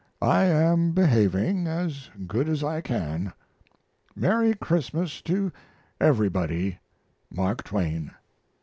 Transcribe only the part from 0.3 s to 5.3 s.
am behaving as good as I can. Merry Christmas